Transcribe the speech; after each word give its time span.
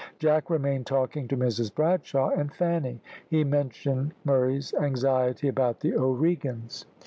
Jack 0.17 0.49
remained 0.49 0.87
talking 0.87 1.27
to 1.27 1.37
Mrs 1.37 1.71
Bradshaw 1.75 2.29
and 2.29 2.51
Fanny. 2.51 3.01
He 3.29 3.43
mentioned 3.43 4.15
Murray's 4.25 4.73
anxiety 4.73 5.47
about 5.47 5.81
the 5.81 5.95
O'Regans. 5.95 6.85